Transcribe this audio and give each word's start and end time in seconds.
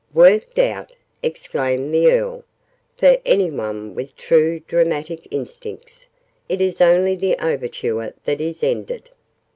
"Worked 0.15 0.57
out!" 0.57 0.93
exclaimed 1.21 1.93
the 1.93 2.09
Earl. 2.11 2.43
"For 2.97 3.19
any 3.23 3.51
one 3.51 3.93
with 3.93 4.15
true 4.15 4.59
dramatic 4.61 5.27
instincts, 5.29 6.07
it 6.49 6.59
is 6.59 6.81
only 6.81 7.15
the 7.15 7.37
Overture 7.37 8.15
that 8.25 8.41
is 8.41 8.63
ended! 8.63 9.11